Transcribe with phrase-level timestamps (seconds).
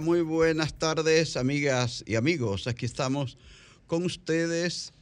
[0.00, 2.66] Muy buenas tardes, amigas y amigos.
[2.66, 3.38] Aquí estamos
[3.86, 4.92] con ustedes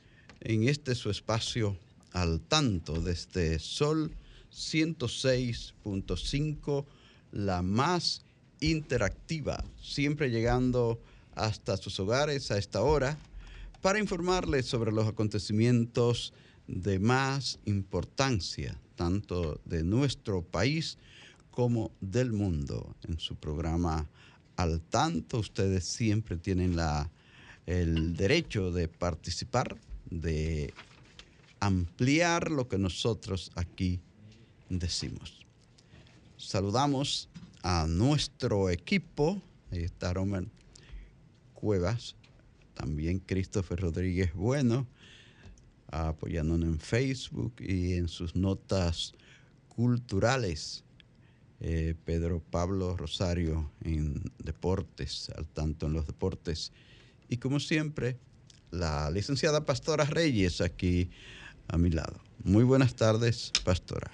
[0.41, 1.79] en este su espacio
[2.13, 4.13] al tanto desde Sol
[4.53, 6.85] 106.5,
[7.33, 8.23] la más
[8.61, 11.01] interactiva, siempre llegando
[11.35, 13.17] hasta sus hogares a esta hora
[13.81, 16.35] para informarles sobre los acontecimientos
[16.67, 20.99] de más importancia, tanto de nuestro país
[21.51, 22.95] como del mundo.
[23.09, 24.07] En su programa
[24.57, 27.11] Al Tanto, ustedes siempre tienen la,
[27.67, 29.77] el derecho de participar,
[30.11, 30.73] de
[31.61, 34.01] ampliar lo que nosotros aquí
[34.69, 35.47] decimos.
[36.37, 37.29] Saludamos
[37.63, 40.51] a nuestro equipo, ahí está Roman
[41.55, 42.17] Cuevas,
[42.75, 44.87] también Christopher Rodríguez Bueno,
[45.89, 49.15] apoyándonos en Facebook y en sus notas
[49.69, 50.85] culturales.
[51.65, 56.73] Eh, Pedro Pablo Rosario en deportes, al tanto en los deportes.
[57.29, 58.19] Y como siempre,
[58.73, 61.09] la licenciada Pastora Reyes aquí
[61.69, 62.21] a mi lado.
[62.43, 64.11] Muy buenas tardes, Pastora.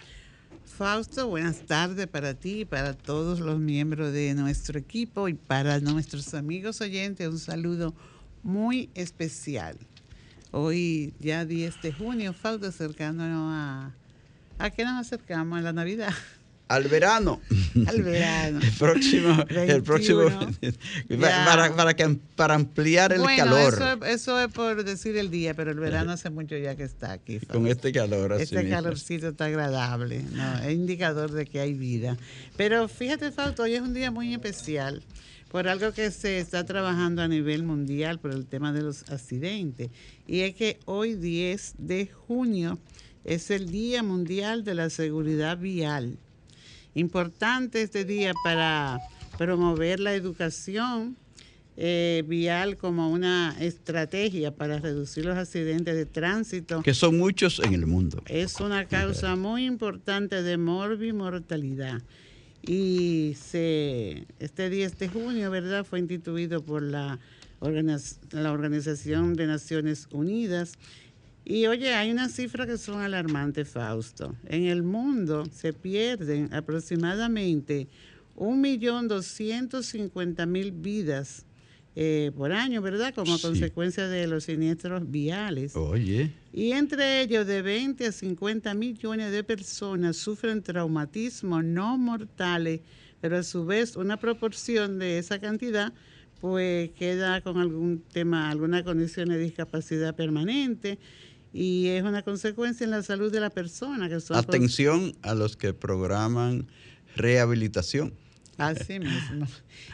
[0.67, 5.81] Fausto, buenas tardes para ti y para todos los miembros de nuestro equipo y para
[5.81, 7.29] nuestros amigos oyentes.
[7.29, 7.95] Un saludo
[8.43, 9.79] muy especial.
[10.51, 13.95] Hoy ya 10 de junio, Fausto, acercándonos a...
[14.59, 15.59] ¿A qué nos acercamos?
[15.59, 16.13] A la Navidad.
[16.69, 17.41] Al verano.
[17.87, 18.61] Al verano.
[18.63, 20.23] El próximo, el próximo
[21.19, 23.75] para, para, que, para ampliar el bueno, calor.
[23.75, 27.13] Eso, eso, es por decir el día, pero el verano hace mucho ya que está
[27.13, 27.39] aquí.
[27.41, 28.35] Con este calor.
[28.35, 28.71] Así este mismo.
[28.71, 30.59] calorcito está agradable, ¿no?
[30.59, 32.17] es indicador de que hay vida.
[32.57, 35.03] Pero fíjate, Fausto, hoy es un día muy especial
[35.51, 39.91] por algo que se está trabajando a nivel mundial por el tema de los accidentes.
[40.27, 42.79] Y es que hoy 10 de junio
[43.25, 46.19] es el Día Mundial de la Seguridad Vial.
[46.95, 49.01] Importante este día para
[49.37, 51.17] promover la educación
[51.77, 56.83] eh, vial como una estrategia para reducir los accidentes de tránsito.
[56.83, 58.21] Que son muchos en el mundo.
[58.27, 62.03] Es una causa muy importante de morbimortalidad.
[62.63, 67.21] Y se, este 10 de junio, ¿verdad?, fue instituido por la,
[68.33, 70.73] la Organización de Naciones Unidas
[71.49, 74.35] y oye, hay unas cifras que son alarmantes, Fausto.
[74.47, 77.89] En el mundo se pierden aproximadamente
[78.37, 81.45] 1.250.000 vidas
[81.97, 83.13] eh, por año, ¿verdad?
[83.15, 83.43] Como Sí.
[83.43, 85.75] consecuencia de los siniestros viales.
[85.75, 92.81] Oye, Y entre ellos, de 20 a 50 millones de personas sufren traumatismos no mortales,
[93.21, 95.93] pero a su vez una proporción de esa cantidad
[96.41, 101.01] pues queda con algún tema, alguna condición de discapacidad permanente
[101.53, 104.09] y es una consecuencia en la salud de la persona.
[104.09, 106.67] Que son atención a los que programan
[107.17, 108.15] rehabilitación.
[108.57, 109.47] Así mismo.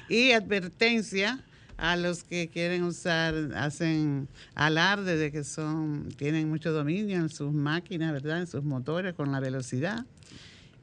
[0.09, 1.45] Y advertencia
[1.77, 7.53] a los que quieren usar, hacen alarde de que son, tienen mucho dominio en sus
[7.53, 8.41] máquinas, ¿verdad?
[8.41, 10.07] En sus motores con la velocidad.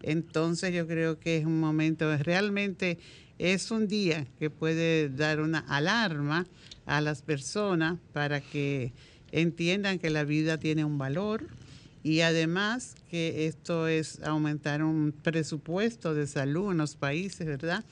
[0.03, 2.99] Entonces yo creo que es un momento, realmente
[3.37, 6.45] es un día que puede dar una alarma
[6.85, 8.91] a las personas para que
[9.31, 11.47] entiendan que la vida tiene un valor
[12.03, 17.83] y además que esto es aumentar un presupuesto de salud en los países, ¿verdad?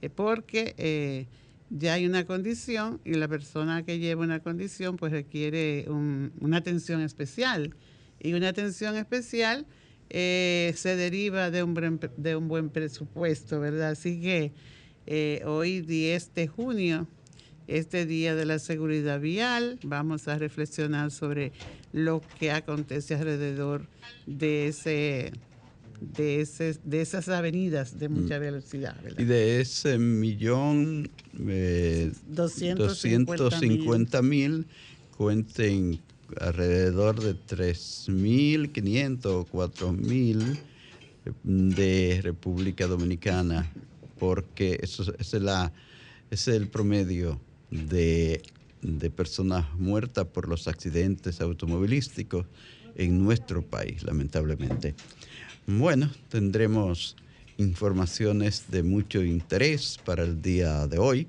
[0.00, 1.26] Eh, porque eh,
[1.70, 6.56] ya hay una condición y la persona que lleva una condición pues requiere un- una
[6.58, 7.74] atención especial
[8.20, 9.64] y una atención especial
[10.10, 13.90] eh, se deriva de un, buen, de un buen presupuesto, ¿verdad?
[13.92, 14.52] Así que
[15.46, 17.06] hoy 10 de junio
[17.68, 19.78] este Día de la Seguridad Vial.
[19.82, 21.52] Vamos a reflexionar sobre
[21.92, 23.86] lo que acontece alrededor
[24.26, 25.32] de ese
[26.00, 29.20] de ese de esas avenidas de mucha velocidad, ¿verdad?
[29.20, 31.10] Y de ese millón,
[31.48, 34.66] eh, 250 250 mil,
[35.16, 36.00] cuenten
[36.40, 40.58] alrededor de 3.500 o 4.000
[41.44, 43.70] de República Dominicana,
[44.18, 45.72] porque eso, es, la,
[46.30, 47.40] es el promedio
[47.72, 48.42] de,
[48.82, 52.46] de personas muertas por los accidentes automovilísticos
[52.94, 54.94] en nuestro país, lamentablemente.
[55.66, 57.16] Bueno, tendremos
[57.56, 61.28] informaciones de mucho interés para el día de hoy,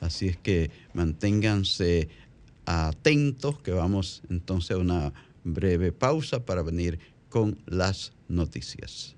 [0.00, 2.08] así es que manténganse
[2.66, 5.12] atentos que vamos entonces a una
[5.44, 6.98] breve pausa para venir
[7.30, 9.17] con las noticias.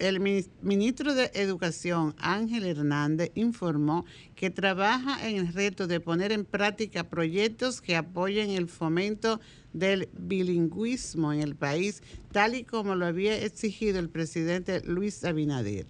[0.00, 0.18] el
[0.62, 4.04] ministro de Educación, Ángel Hernández, informó
[4.34, 9.40] que trabaja en el reto de poner en práctica proyectos que apoyen el fomento
[9.72, 12.02] del bilingüismo en el país,
[12.32, 15.86] tal y como lo había exigido el presidente Luis Abinader.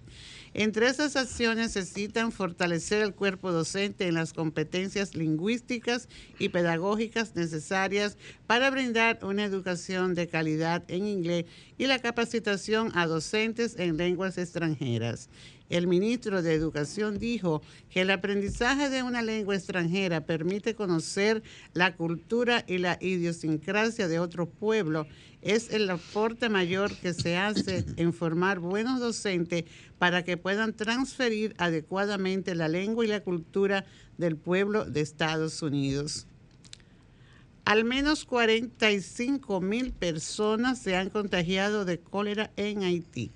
[0.53, 6.09] Entre esas acciones se citan fortalecer el cuerpo docente en las competencias lingüísticas
[6.39, 8.17] y pedagógicas necesarias
[8.47, 11.45] para brindar una educación de calidad en inglés
[11.77, 15.29] y la capacitación a docentes en lenguas extranjeras.
[15.71, 21.95] El ministro de Educación dijo que el aprendizaje de una lengua extranjera permite conocer la
[21.95, 25.07] cultura y la idiosincrasia de otro pueblo.
[25.41, 29.63] Es el aporte mayor que se hace en formar buenos docentes
[29.97, 33.85] para que puedan transferir adecuadamente la lengua y la cultura
[34.17, 36.27] del pueblo de Estados Unidos.
[37.63, 43.31] Al menos 45 mil personas se han contagiado de cólera en Haití.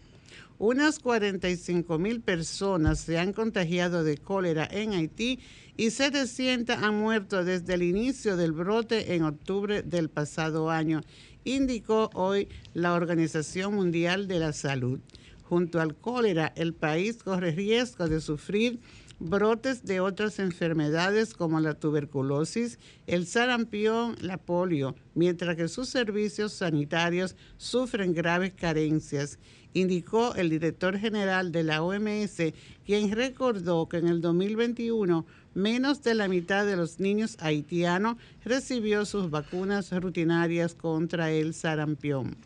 [0.58, 5.40] Unas 45 mil personas se han contagiado de cólera en Haití
[5.76, 11.02] y 700 han muerto desde el inicio del brote en octubre del pasado año,
[11.44, 15.02] indicó hoy la Organización Mundial de la Salud.
[15.44, 18.80] Junto al cólera, el país corre riesgo de sufrir
[19.20, 26.54] brotes de otras enfermedades como la tuberculosis, el sarampión, la polio, mientras que sus servicios
[26.54, 29.40] sanitarios sufren graves carencias
[29.76, 32.54] indicó el director general de la OMS,
[32.86, 39.06] quien recordó que en el 2021 menos de la mitad de los niños haitianos recibió
[39.06, 42.38] sus vacunas rutinarias contra el sarampión.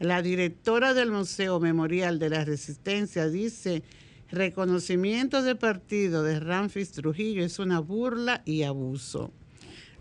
[0.00, 3.82] La directora del Museo Memorial de la Resistencia dice,
[4.30, 9.32] reconocimiento de partido de Ramfis Trujillo es una burla y abuso.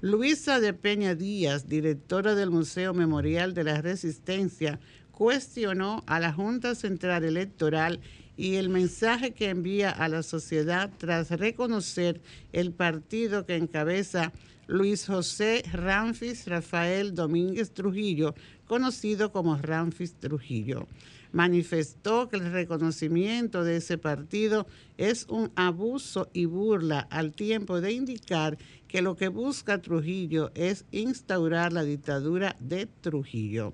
[0.01, 4.79] Luisa de Peña Díaz, directora del Museo Memorial de la Resistencia,
[5.11, 8.01] cuestionó a la Junta Central Electoral
[8.37, 14.33] y el mensaje que envía a la sociedad tras reconocer el partido que encabeza
[14.67, 18.35] Luis José Ramfis Rafael Domínguez Trujillo,
[18.67, 20.87] conocido como Ramfis Trujillo.
[21.35, 27.91] Manifestó que el reconocimiento de ese partido es un abuso y burla al tiempo de
[27.91, 33.73] indicar que lo que busca Trujillo es instaurar la dictadura de Trujillo.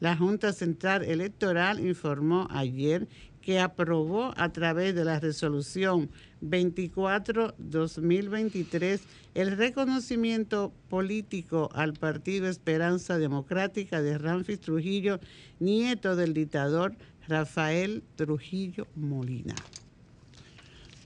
[0.00, 3.06] La Junta Central Electoral informó ayer
[3.44, 6.10] que aprobó a través de la resolución
[6.42, 9.00] 24-2023
[9.34, 15.20] el reconocimiento político al Partido Esperanza Democrática de Ramfis Trujillo,
[15.60, 16.96] nieto del dictador
[17.28, 19.54] Rafael Trujillo Molina.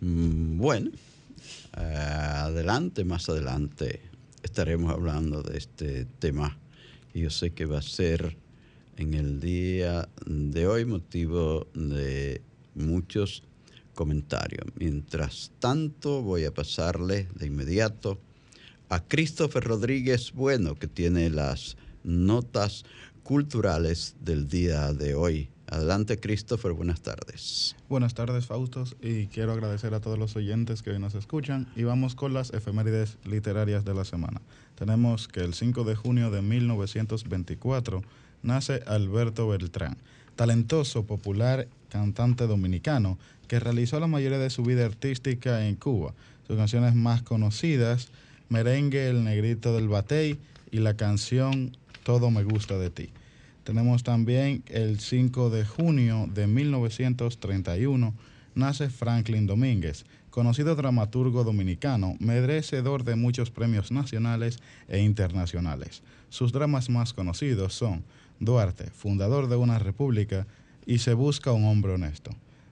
[0.00, 0.92] Mm, bueno,
[1.72, 4.00] adelante, más adelante
[4.42, 6.56] estaremos hablando de este tema
[7.18, 8.36] yo sé que va a ser
[8.98, 12.42] en el día de hoy, motivo de
[12.74, 13.44] muchos
[13.94, 14.66] comentarios.
[14.74, 18.18] Mientras tanto, voy a pasarle de inmediato
[18.88, 22.84] a Christopher Rodríguez Bueno, que tiene las notas
[23.22, 25.48] culturales del día de hoy.
[25.68, 27.76] Adelante, Christopher, buenas tardes.
[27.88, 31.68] Buenas tardes, Faustos, y quiero agradecer a todos los oyentes que hoy nos escuchan.
[31.76, 34.40] Y vamos con las efemérides literarias de la semana.
[34.74, 38.02] Tenemos que el 5 de junio de 1924
[38.42, 39.96] nace Alberto Beltrán,
[40.36, 43.18] talentoso, popular cantante dominicano
[43.48, 46.14] que realizó la mayoría de su vida artística en Cuba.
[46.46, 48.08] Sus canciones más conocidas,
[48.48, 50.38] Merengue, El Negrito del Batey
[50.70, 53.10] y la canción Todo me gusta de ti.
[53.64, 58.14] Tenemos también el 5 de junio de 1931,
[58.54, 66.02] nace Franklin Domínguez, conocido dramaturgo dominicano, merecedor de muchos premios nacionales e internacionales.
[66.30, 68.04] Sus dramas más conocidos son
[68.40, 70.46] Duarte, fundador de una república,
[70.86, 72.30] y se busca un hombre honesto.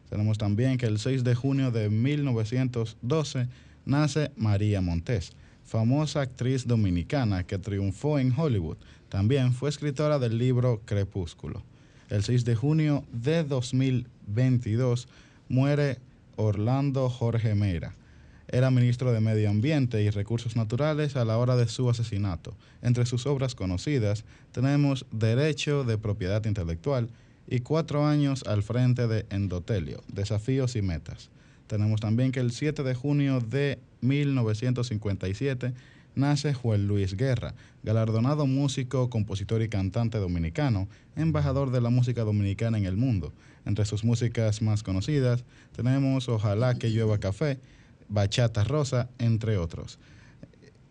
[0.08, 3.49] Tenemos también que el 6 de junio de 1912
[3.85, 5.32] nace María Montés,
[5.64, 8.76] famosa actriz dominicana que triunfó en Hollywood.
[9.08, 11.62] También fue escritora del libro Crepúsculo.
[12.08, 15.08] El 6 de junio de 2022
[15.49, 15.99] muere
[16.37, 17.94] Orlando Jorge Meira.
[18.49, 22.57] Era ministro de Medio Ambiente y Recursos Naturales a la hora de su asesinato.
[22.81, 27.09] Entre sus obras conocidas tenemos Derecho de Propiedad Intelectual
[27.49, 31.31] y cuatro años al frente de Endotelio, Desafíos y Metas.
[31.67, 35.73] Tenemos también que el 7 de junio de 1957
[36.15, 42.79] nace Juan Luis Guerra, galardonado músico, compositor y cantante dominicano, embajador de la música dominicana
[42.79, 43.33] en el mundo.
[43.65, 47.59] Entre sus músicas más conocidas tenemos Ojalá que llueva café,
[48.08, 49.98] Bachata Rosa, entre otros.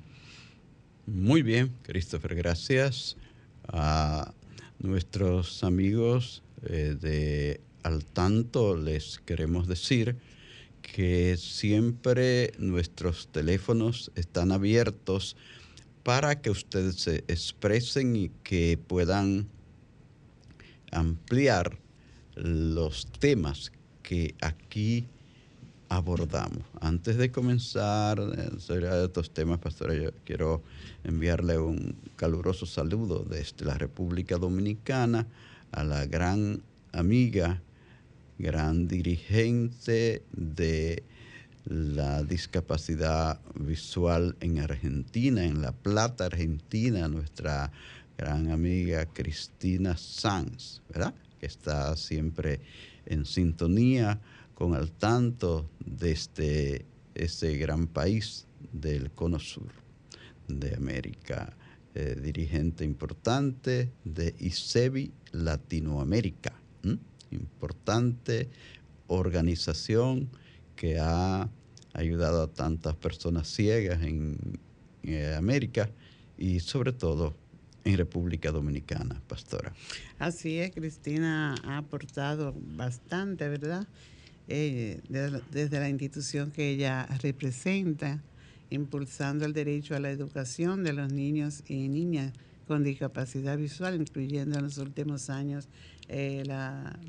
[1.04, 3.18] Muy bien, Christopher, gracias
[3.66, 4.32] a
[4.78, 10.16] nuestros amigos eh, de Al Tanto les queremos decir
[10.80, 15.36] que siempre nuestros teléfonos están abiertos
[16.02, 19.48] para que ustedes se expresen y que puedan
[20.92, 21.78] ampliar
[22.34, 25.06] los temas que aquí
[25.88, 26.64] abordamos.
[26.80, 30.62] Antes de comenzar eh, sobre estos temas, pastora, yo quiero
[31.04, 35.26] enviarle un caluroso saludo desde la República Dominicana
[35.72, 37.62] a la gran amiga,
[38.38, 41.02] gran dirigente de
[41.64, 47.72] la discapacidad visual en Argentina, en La Plata, Argentina, nuestra
[48.18, 51.14] gran amiga Cristina Sanz, ¿verdad?
[51.38, 52.60] Que está siempre
[53.06, 54.20] en sintonía
[54.54, 56.84] con al tanto de este,
[57.14, 59.70] este gran país del cono sur
[60.48, 61.56] de América
[61.94, 66.52] eh, dirigente importante de ICEBI Latinoamérica,
[67.30, 68.48] importante
[69.06, 70.28] organización
[70.74, 71.48] que ha
[71.92, 74.58] ayudado a tantas personas ciegas en
[75.36, 75.90] América
[76.36, 77.34] y sobre todo
[77.88, 79.72] en República Dominicana, pastora.
[80.18, 83.86] Así es, Cristina ha aportado bastante, ¿verdad?
[84.48, 88.22] Eh, desde la institución que ella representa
[88.70, 92.32] impulsando el derecho a la educación de los niños y niñas
[92.66, 95.68] con discapacidad visual, incluyendo en los últimos años
[96.08, 96.42] eh,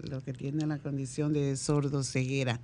[0.09, 2.61] lo que tiene la condición de sordo ceguera.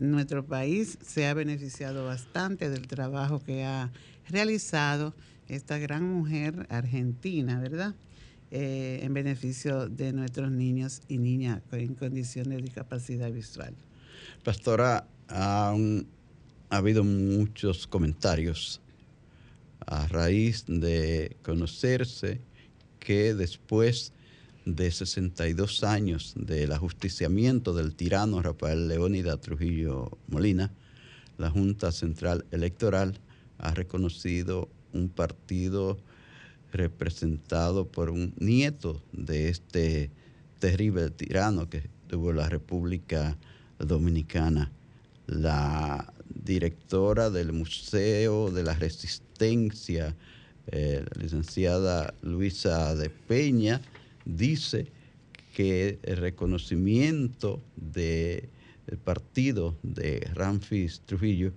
[0.00, 3.90] Nuestro país se ha beneficiado bastante del trabajo que ha
[4.28, 5.14] realizado
[5.48, 7.94] esta gran mujer argentina, ¿verdad?
[8.50, 13.74] Eh, en beneficio de nuestros niños y niñas en condición de discapacidad visual.
[14.42, 15.74] Pastora, ha
[16.70, 18.80] habido muchos comentarios
[19.86, 22.40] a raíz de conocerse
[23.00, 24.12] que después
[24.64, 30.72] de 62 años del ajusticiamiento del tirano Rafael Leónida Trujillo Molina,
[31.38, 33.18] la Junta Central Electoral
[33.58, 35.98] ha reconocido un partido
[36.72, 40.10] representado por un nieto de este
[40.58, 43.36] terrible tirano que tuvo la República
[43.78, 44.72] Dominicana,
[45.26, 50.16] la directora del Museo de la Resistencia,
[50.66, 53.80] eh, la licenciada Luisa de Peña,
[54.24, 54.86] dice
[55.54, 58.48] que el reconocimiento del
[59.04, 61.52] partido de Ramfis Trujillo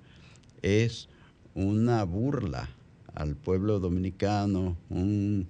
[0.62, 1.08] es
[1.54, 2.70] una burla
[3.14, 5.48] al pueblo dominicano, un,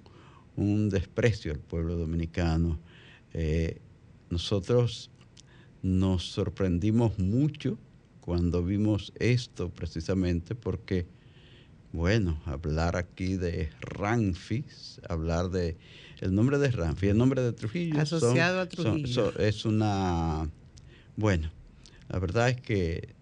[0.90, 2.78] desprecio al pueblo dominicano.
[3.32, 3.80] Eh,
[4.30, 5.10] nosotros
[5.82, 7.78] nos sorprendimos mucho
[8.20, 11.06] cuando vimos esto precisamente porque,
[11.92, 15.76] bueno, hablar aquí de Ramfis, hablar de
[16.20, 18.00] el nombre de Ramfis, el nombre de Trujillo.
[18.00, 19.36] Asociado a Trujillo.
[19.38, 20.48] es una,
[21.16, 21.50] bueno,
[22.08, 23.14] la verdad es que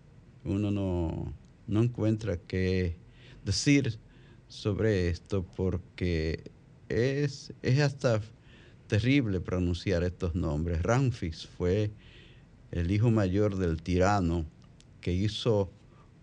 [0.44, 1.32] uno no,
[1.66, 2.96] no encuentra qué
[3.44, 3.98] decir
[4.50, 6.50] sobre esto porque
[6.88, 8.20] es, es hasta
[8.88, 10.82] terrible pronunciar estos nombres.
[10.82, 11.92] Ramfis fue
[12.72, 14.44] el hijo mayor del tirano
[15.00, 15.70] que hizo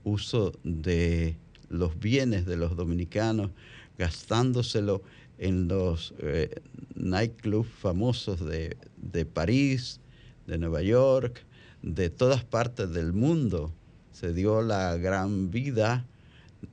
[0.04, 1.38] uso de
[1.70, 3.52] los bienes de los dominicanos,
[3.98, 5.02] gastándoselo
[5.38, 6.62] en los eh,
[6.96, 10.02] nightclubs famosos de, de París,
[10.48, 11.46] de Nueva York,
[11.82, 13.72] de todas partes del mundo.
[14.12, 16.06] Se dio la gran vida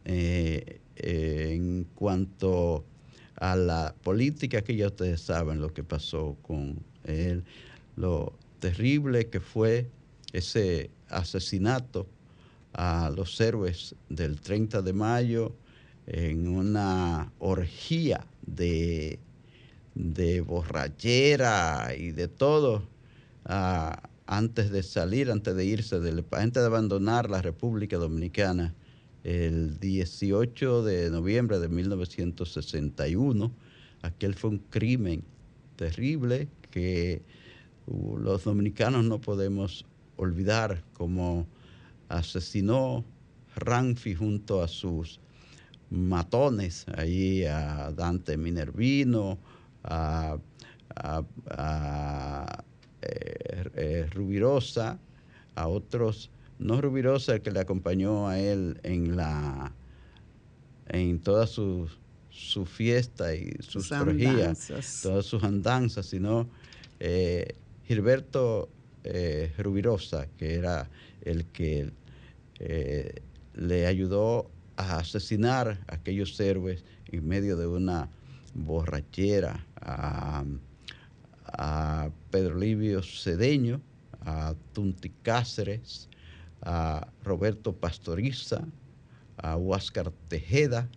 [0.05, 2.85] eh, eh, en cuanto
[3.37, 7.45] a la política que ya ustedes saben lo que pasó con él,
[7.97, 9.89] lo terrible que fue
[10.33, 12.07] ese asesinato
[12.73, 15.55] a los héroes del 30 de mayo
[16.07, 19.19] en una orgía de,
[19.95, 22.83] de borrachera y de todo
[24.27, 28.75] antes de salir, antes de irse, antes de abandonar la República Dominicana
[29.25, 33.51] el 18 de noviembre de 1961.
[34.03, 35.25] Aquel fue un crimen
[35.77, 37.23] terrible que
[37.87, 41.47] uh, los dominicanos no podemos olvidar como
[42.09, 43.05] asesinó
[43.57, 45.21] Ranfi junto a sus
[45.91, 49.39] matones, ahí a Dante Minervino,
[49.85, 50.37] a,
[53.03, 54.99] eh, eh, Rubirosa,
[55.55, 59.73] a otros, no Rubirosa, el que le acompañó a él en la
[60.89, 61.89] en toda su,
[62.31, 66.49] su fiesta y sus, sus todas sus andanzas, sino
[67.01, 67.55] eh,
[67.87, 68.69] Gilberto
[69.59, 70.89] Rubirosa, que era
[71.23, 71.93] el que
[73.55, 78.09] le ayudó a asesinar a aquellos héroes en medio de una
[78.55, 80.45] borrachera, a,
[82.31, 83.81] Pedro Livio Cedeño,
[84.23, 86.09] a Tunti Cáceres,
[86.65, 88.65] a Roberto Pastoriza,
[89.37, 90.89] a Huáscar Tejeda,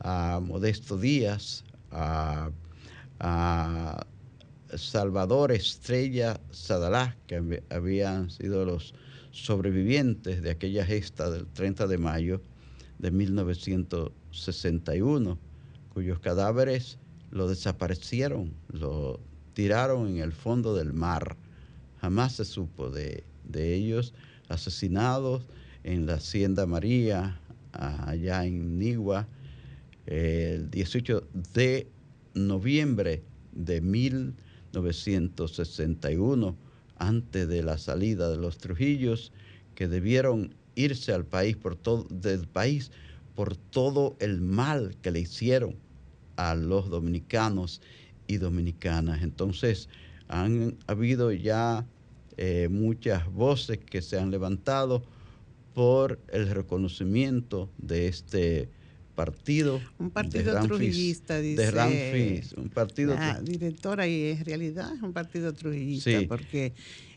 [0.00, 2.50] a Modesto Díaz, a,
[4.76, 8.92] Salvador Estrella Sadalá, que habían sido los
[9.30, 12.42] sobrevivientes de aquella gesta del 30 de mayo
[12.98, 15.38] de 1961,
[15.92, 16.98] cuyos cadáveres
[17.30, 19.20] lo desaparecieron, lo
[19.54, 21.36] tiraron en el fondo del mar.
[22.00, 24.12] Jamás se supo de, ellos,
[24.48, 25.46] asesinados
[25.82, 27.40] en la Hacienda María,
[27.72, 29.26] allá en Nigua,
[30.06, 31.88] el 18 de
[32.34, 36.56] noviembre de 1961,
[36.96, 39.32] antes de la salida de los Trujillos,
[39.74, 42.90] que debieron irse al país por todo, del país
[43.34, 45.76] por todo el mal que le hicieron
[46.36, 47.80] a los dominicanos
[48.26, 49.22] y dominicanas.
[49.22, 49.88] Entonces,
[50.28, 51.86] han habido ya
[52.36, 55.02] eh, muchas voces que se han levantado
[55.74, 58.68] por el reconocimiento de este
[59.14, 59.80] partido.
[59.98, 61.62] Un partido trujillista, dice.
[61.62, 63.14] De Ramfis, un partido.
[63.14, 66.72] La directora, y en realidad es un partido trujillista, porque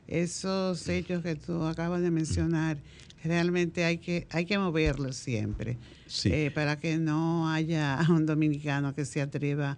[0.07, 2.77] esos hechos que tú acabas de mencionar
[3.23, 5.77] realmente hay que, hay que moverlo siempre
[6.25, 9.77] eh, para que no haya un dominicano que se atreva a,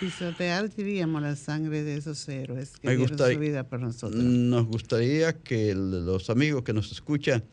[0.00, 4.22] pisotear, diríamos, la sangre de esos héroes que dieron su vida por nosotros.
[4.22, 7.44] Nos gustaría que los amigos que nos escuchan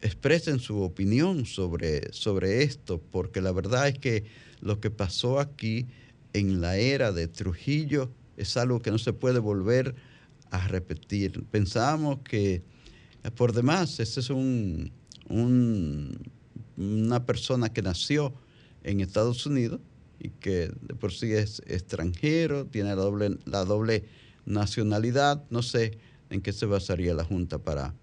[0.00, 4.24] expresen su opinión sobre, sobre esto, porque la verdad es que
[4.60, 5.86] lo que pasó aquí
[6.32, 9.94] en la era de Trujillo es algo que no se puede volver
[10.50, 11.44] a repetir.
[11.50, 12.62] Pensamos que
[13.36, 14.90] por demás, este es un,
[16.76, 18.32] una persona que nació
[18.82, 19.80] en Estados Unidos
[20.20, 24.04] y que de por sí es extranjero, tiene la doble, la doble
[24.44, 25.42] nacionalidad.
[25.50, 27.94] No sé en qué se basaría la Junta para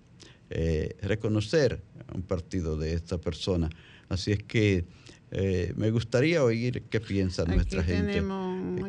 [0.50, 1.82] eh, reconocer
[2.14, 3.70] un partido de esta persona.
[4.10, 4.86] Así es que
[5.32, 8.24] eh, me gustaría oír qué piensa nuestra gente.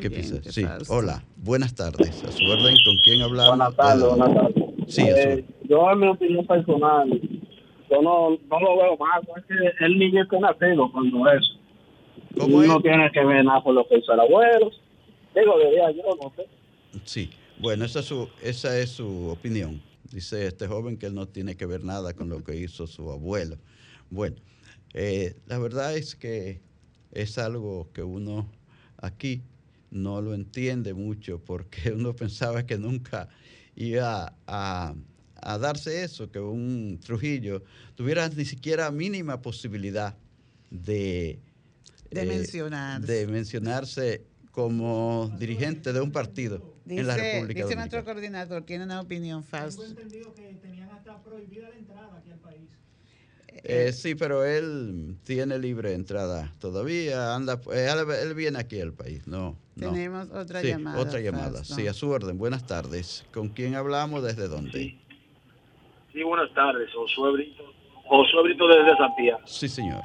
[0.01, 0.41] ¿Qué piensa?
[0.43, 2.23] Sí, hola, buenas tardes.
[2.23, 3.57] A su orden, ¿con quién hablamos?
[3.57, 4.63] Buenas tardes, buenas tardes.
[4.87, 7.09] Sí, eh, yo en mi opinión personal,
[7.91, 11.58] yo no, no lo veo mal, es que el niño está nacido cuando eso.
[12.37, 14.71] ¿Cómo no tiene que ver nada con lo que hizo el abuelo.
[15.35, 16.47] Digo, diría yo, no sé.
[17.05, 19.81] Sí, bueno, esa es su, esa es su opinión.
[20.11, 23.11] Dice este joven que él no tiene que ver nada con lo que hizo su
[23.11, 23.57] abuelo.
[24.09, 24.37] Bueno,
[24.93, 26.61] eh, la verdad es que
[27.11, 28.49] es algo que uno
[28.97, 29.43] aquí
[29.91, 33.29] no lo entiende mucho porque uno pensaba que nunca
[33.75, 34.95] iba a,
[35.41, 37.63] darse eso, que un Trujillo
[37.95, 40.17] tuviera ni siquiera mínima posibilidad
[40.69, 41.39] de,
[42.11, 48.63] de, eh, de mencionarse como dirigente de un partido en la República Dice nuestro coordinador,
[48.63, 49.77] tiene una opinión falsa.
[49.77, 52.69] Tengo entendido que tenían hasta prohibida la entrada aquí al país.
[53.63, 57.35] Eh, sí, pero él tiene libre entrada todavía.
[57.35, 57.89] Anda, eh,
[58.23, 59.27] él, viene aquí al país.
[59.27, 60.99] No, Tenemos otra llamada.
[60.99, 61.63] Otra llamada.
[61.63, 62.37] Sí, a su orden.
[62.37, 63.25] Buenas tardes.
[63.33, 64.23] ¿Con quién hablamos?
[64.23, 64.97] ¿Desde dónde?
[66.13, 66.89] Sí, buenas tardes.
[66.93, 67.63] Josué Brito.
[68.07, 69.37] Josué Brito desde Pía.
[69.45, 70.03] Sí, señor.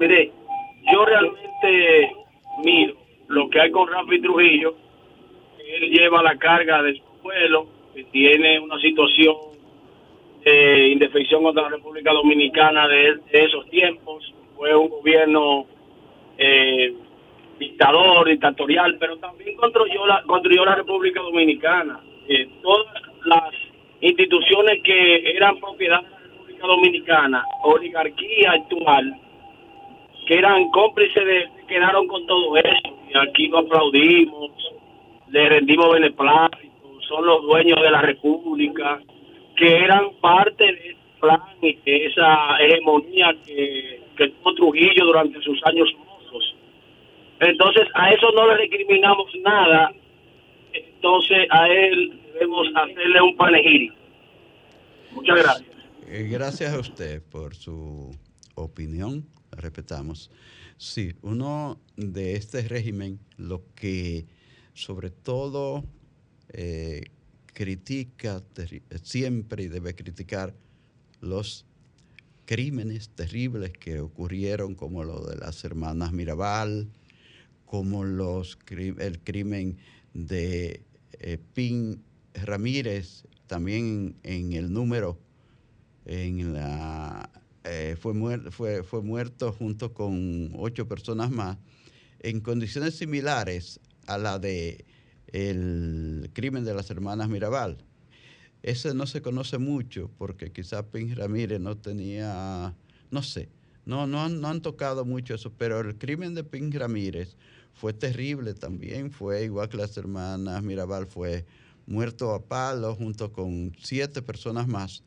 [0.00, 0.32] Mire,
[0.92, 2.12] yo realmente
[2.64, 2.94] miro
[3.28, 4.74] lo que hay con Rafi Trujillo.
[5.58, 9.36] Él lleva la carga de su pueblo, que tiene una situación
[10.44, 14.34] de indefensión contra la República Dominicana de, esos tiempos.
[14.56, 15.66] Fue un gobierno
[16.38, 16.94] eh,
[17.58, 22.00] dictador, dictatorial, pero también construyó la, construyó la República Dominicana.
[22.28, 22.86] Eh, todas
[23.24, 23.52] las
[24.00, 29.20] instituciones que eran propiedad de la República Dominicana, oligarquía actual,
[30.28, 32.98] que eran cómplices de, quedaron con todo eso.
[33.08, 34.50] Y aquí lo aplaudimos,
[35.28, 39.00] le rendimos beneplácito, son los dueños de la República,
[39.56, 45.40] que eran parte de ese plan y de esa hegemonía que, que tuvo Trujillo durante
[45.40, 46.56] sus años mozos.
[47.40, 49.92] Entonces, a eso no le recriminamos nada.
[50.74, 53.94] Entonces, a él debemos hacerle un panegírico.
[55.12, 55.70] Muchas gracias.
[56.06, 58.10] Eh, gracias a usted por su
[58.54, 59.24] opinión
[59.60, 60.30] respetamos.
[60.76, 64.26] Sí, uno de este régimen lo que
[64.74, 65.84] sobre todo
[66.50, 67.02] eh,
[67.52, 68.42] critica
[69.02, 70.54] siempre y debe criticar
[71.20, 71.66] los
[72.44, 76.88] crímenes terribles que ocurrieron, como lo de las hermanas Mirabal,
[77.66, 79.76] como los, el crimen
[80.14, 80.82] de
[81.18, 85.18] eh, Pin Ramírez, también en el número,
[86.06, 87.30] en la
[87.68, 88.14] eh, fue,
[88.50, 91.58] fue, fue muerto junto con ocho personas más
[92.20, 94.84] en condiciones similares a la de
[95.28, 97.76] el crimen de las hermanas Mirabal.
[98.62, 102.74] Ese no se conoce mucho porque quizás Pin Ramírez no tenía,
[103.10, 103.50] no sé,
[103.84, 107.36] no, no, no han tocado mucho eso, pero el crimen de Pin Ramírez
[107.74, 111.44] fue terrible también, fue igual que las hermanas Mirabal, fue
[111.86, 115.04] muerto a palo junto con siete personas más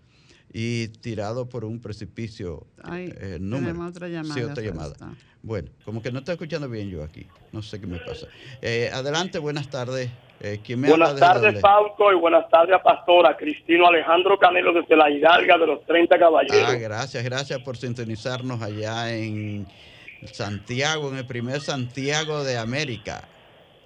[0.53, 2.67] y tirado por un precipicio.
[2.83, 3.81] Ay, eh, número.
[3.85, 4.33] otra llamada.
[4.33, 4.95] Sí, otra llamada.
[5.41, 7.27] Bueno, como que no estoy escuchando bien yo aquí.
[7.51, 8.27] No sé qué me pasa.
[8.61, 10.09] Eh, adelante, buenas tardes.
[10.43, 15.55] Eh, buenas tardes, Fausto, y buenas tardes a Pastora Cristino Alejandro Canelo desde la Hidalga
[15.59, 16.67] de los 30 Caballeros.
[16.67, 19.67] Ah, gracias, gracias por sintonizarnos allá en
[20.25, 23.27] Santiago, en el primer Santiago de América.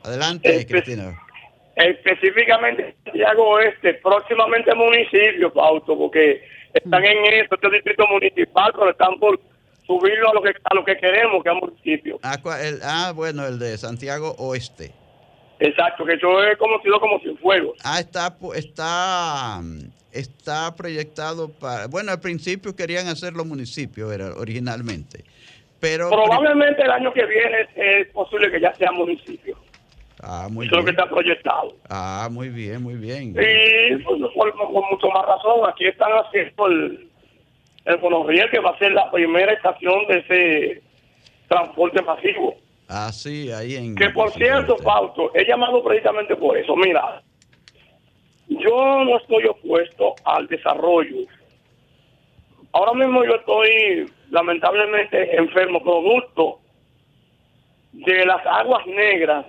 [0.02, 1.14] Adelante, Cristino
[1.76, 6.42] específicamente Santiago Oeste, próximamente municipio, Fausto, porque
[6.76, 7.06] están mm.
[7.06, 9.40] en eso, este distrito municipal, pero están por
[9.88, 12.20] subirlo a lo que a lo que queremos, que es municipio.
[12.24, 12.38] Ah,
[12.84, 14.92] ah, bueno, el de Santiago Oeste.
[15.60, 17.74] Exacto, que eso es conocido como sin fuego.
[17.84, 19.62] Ah, está, está,
[20.12, 25.24] está proyectado para, bueno, al principio querían hacerlo municipio, era originalmente,
[25.80, 26.10] pero...
[26.10, 29.58] Probablemente el año que viene es posible que ya sea municipio.
[30.28, 31.76] Ah, muy Eso es lo que está proyectado.
[31.88, 33.30] Ah, muy bien, muy bien.
[33.30, 34.22] Y pues,
[34.56, 37.10] con mucho más razón, aquí están haciendo el,
[37.86, 40.84] el Bonorriel, que va a ser la primera estación de ese
[41.48, 42.56] transporte masivo.
[42.90, 43.96] Ah, sí, ahí en...
[43.96, 46.76] Que por cierto, Fausto, he llamado precisamente por eso.
[46.76, 47.22] Mira,
[48.48, 51.18] yo no estoy opuesto al desarrollo.
[52.72, 56.60] Ahora mismo yo estoy lamentablemente enfermo, producto
[57.92, 59.46] de las aguas negras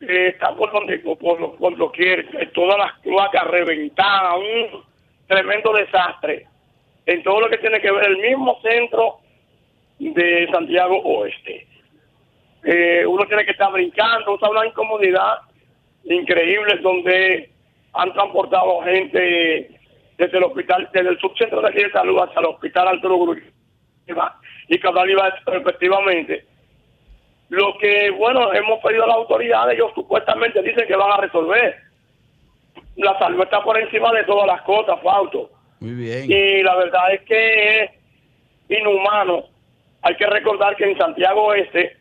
[0.00, 4.82] está por donde por, por lo que todas las cloacas reventadas, un
[5.26, 6.46] tremendo desastre
[7.06, 9.18] en todo lo que tiene que ver el mismo centro
[9.98, 11.66] de Santiago Oeste.
[12.64, 15.38] Eh, uno tiene que estar brincando, o sea, una incomodidad
[16.04, 17.50] increíble donde
[17.92, 19.70] han transportado gente
[20.18, 23.42] desde el hospital, desde el subcentro de aquí de salud hasta el hospital Arturo Gruy
[24.08, 26.44] y iba respectivamente
[27.48, 31.76] lo que, bueno, hemos pedido a las autoridades, ellos supuestamente dicen que van a resolver.
[32.96, 35.50] La salud está por encima de todas las cosas, Fausto.
[35.80, 36.30] Muy bien.
[36.30, 37.90] Y la verdad es que es
[38.68, 39.44] inhumano.
[40.02, 41.96] Hay que recordar que en Santiago Este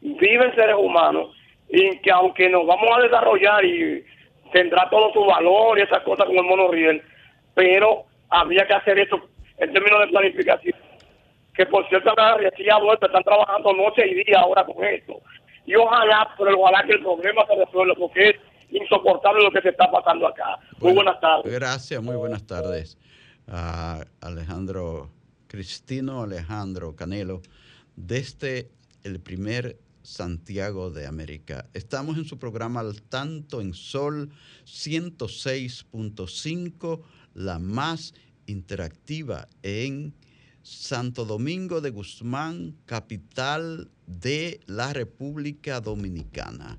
[0.00, 1.34] viven seres humanos
[1.68, 4.04] y que aunque nos vamos a desarrollar y
[4.52, 7.02] tendrá todo su valor y esas cosas como el monorriel,
[7.54, 9.20] pero habría que hacer esto
[9.58, 10.83] en términos de planificación
[11.54, 15.20] que por cierto la ha vuelto, están trabajando noche y día ahora con esto.
[15.66, 18.36] Y ojalá, pero ojalá que el problema se resuelva, porque es
[18.70, 20.58] insoportable lo que se está pasando acá.
[20.80, 21.50] muy buenas tardes.
[21.52, 22.98] Gracias, muy buenas tardes.
[24.20, 25.10] Alejandro,
[25.46, 27.40] Cristino Alejandro Canelo,
[27.94, 28.70] desde
[29.04, 31.66] el primer Santiago de América.
[31.72, 34.30] Estamos en su programa Al Tanto en Sol
[34.66, 37.02] 106.5,
[37.34, 38.14] la más
[38.46, 40.14] interactiva en
[40.64, 46.78] Santo Domingo de Guzmán, capital de la República Dominicana.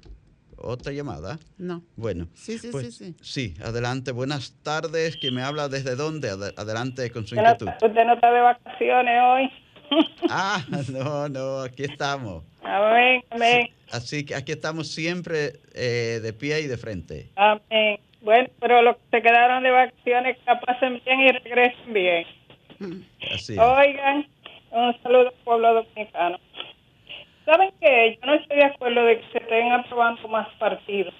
[0.58, 1.38] ¿Otra llamada?
[1.60, 1.84] No.
[1.95, 2.28] Bueno.
[2.34, 3.54] Sí, sí, pues, sí, sí.
[3.63, 4.12] adelante.
[4.12, 5.17] Buenas tardes.
[5.17, 6.30] ¿Quién me habla desde dónde?
[6.58, 7.67] Adelante con su inquietud.
[7.67, 9.52] ¿Usted no está de vacaciones hoy?
[10.32, 12.43] Ah, no, no, aquí estamos.
[12.63, 13.69] Amén, amén.
[13.91, 17.30] Así que aquí estamos siempre eh, de pie y de frente.
[17.36, 18.00] Amén.
[18.21, 22.26] Bueno, pero los que se quedaron de vacaciones, que la pasen bien y regresen bien.
[23.33, 23.59] Así es.
[23.59, 24.25] Oigan,
[24.71, 26.38] un saludo al pueblo dominicano.
[27.45, 28.17] ¿Saben qué?
[28.19, 31.13] Yo no estoy de acuerdo de que se estén aprobando más partidos.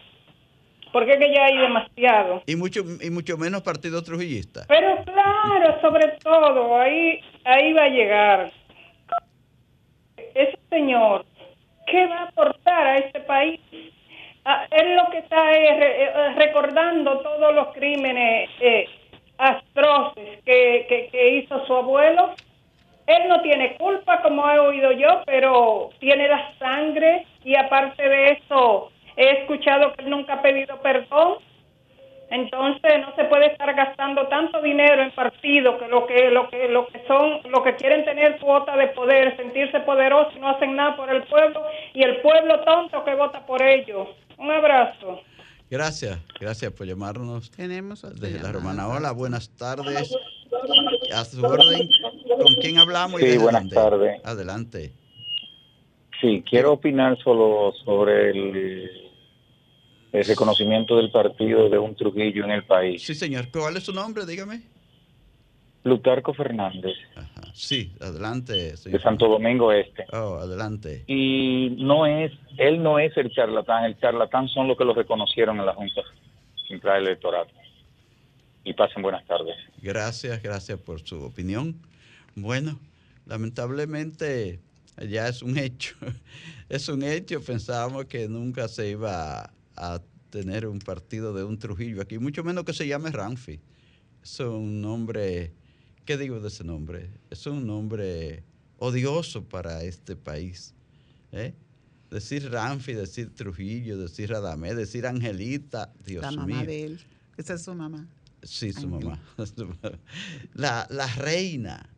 [0.92, 2.44] Porque es que ya hay demasiado.
[2.48, 4.66] Y mucho, y mucho menos partidos trujillistas.
[4.68, 8.52] Pero claro, sobre todo, ahí, ahí va a llegar.
[10.34, 11.26] Ese señor,
[11.88, 13.60] ¿qué va a aportar a este país?
[14.46, 18.86] Ah, él lo que está es eh, recordando todos los crímenes eh,
[19.38, 22.34] atroces que, que, que hizo su abuelo.
[23.08, 28.32] Él no tiene culpa, como he oído yo, pero tiene la sangre y aparte de
[28.32, 31.38] eso, he escuchado que él nunca ha pedido perdón.
[32.32, 36.68] Entonces no se puede estar gastando tanto dinero en partidos que lo que lo que
[36.68, 40.76] lo que son lo que quieren tener cuota de poder, sentirse poderosos y no hacen
[40.76, 44.08] nada por el pueblo y el pueblo tonto que vota por ellos.
[44.40, 45.22] Un abrazo.
[45.70, 47.52] Gracias, gracias por llamarnos.
[47.52, 48.52] Tenemos otra Desde la.
[48.52, 48.88] Romana.
[48.88, 50.16] Hola, buenas tardes.
[51.14, 51.90] A su orden.
[52.38, 53.20] ¿Con quién hablamos?
[53.22, 54.22] y Sí, desde buenas tardes.
[54.24, 54.94] Adelante.
[56.22, 59.12] Sí, quiero opinar solo sobre el,
[60.14, 63.04] el reconocimiento del partido de un Trujillo en el país.
[63.04, 63.50] Sí, señor.
[63.52, 64.26] ¿Cuál es su nombre?
[64.26, 64.62] Dígame.
[65.86, 66.98] Plutarco Fernández,
[67.54, 69.00] Sí, adelante, de.
[69.00, 70.04] Santo Domingo Este.
[70.14, 71.04] Oh, adelante.
[71.06, 75.60] Y no es, él no es el charlatán, el charlatán son los que lo reconocieron
[75.60, 76.02] en la Junta
[76.68, 77.46] Central Electoral.
[78.64, 79.56] Y pasen buenas tardes.
[79.80, 81.76] Gracias, gracias por su opinión.
[82.34, 82.80] Bueno,
[83.28, 84.60] lamentablemente
[85.08, 85.96] ya es un hecho.
[86.68, 87.44] Es un hecho.
[87.44, 90.00] Pensábamos que nunca se iba a
[90.32, 93.60] tener un partido de un Trujillo aquí, mucho menos que se llame Ramfi.
[94.24, 95.54] Es un nombre,
[96.06, 97.10] ¿qué digo de ese nombre?
[97.30, 98.44] Es un nombre
[98.78, 100.74] odioso para este país.
[101.32, 101.54] ¿eh?
[102.12, 106.66] Decir Ramfi, decir Trujillo, decir Radamé, decir Angelita, Dios la mamá mío.
[106.68, 107.00] de él.
[107.38, 108.08] Esa es su mamá.
[108.44, 109.06] Sí, su Ángel.
[109.06, 109.20] mamá.
[109.46, 110.00] Su mamá.
[110.54, 111.90] La, la reina,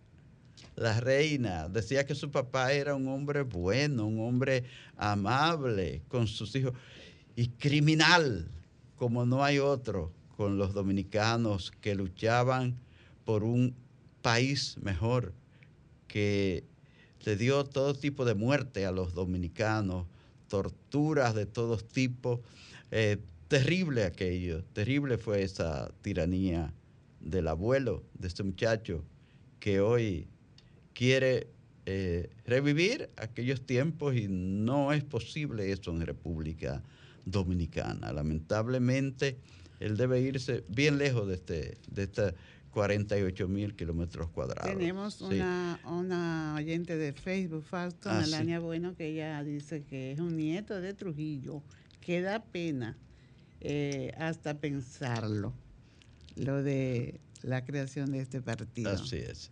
[0.77, 4.63] la reina, decía que su papá era un hombre bueno, un hombre
[4.95, 6.73] amable con sus hijos
[7.35, 8.47] y criminal,
[8.95, 12.77] como no hay otro, con los dominicanos que luchaban
[13.25, 13.75] por un
[14.27, 15.31] país mejor,
[16.09, 16.65] que
[17.23, 20.05] le dio todo tipo de muerte a los dominicanos,
[20.49, 22.41] torturas de todos tipos.
[22.91, 26.73] Eh, terrible aquello, terrible fue esa tiranía
[27.21, 29.01] del abuelo, de este muchacho,
[29.61, 30.27] que hoy
[30.93, 31.47] quiere
[31.85, 36.83] eh, revivir aquellos tiempos y no es posible eso en República
[37.23, 38.11] Dominicana.
[38.11, 39.37] Lamentablemente,
[39.79, 42.33] él debe irse bien lejos de, este, de estos
[42.81, 44.71] 48 mil kilómetros cuadrados.
[44.71, 45.23] Tenemos Sí.
[45.23, 48.29] una, una oyente de Facebook, Fausto Ah, sí.
[48.29, 51.63] Melania Bueno, que ella dice que es un nieto de Trujillo,
[52.01, 52.95] que da pena
[53.61, 55.53] eh, hasta pensarlo,
[56.35, 58.91] lo de la creación de este partido.
[58.91, 59.49] Así es.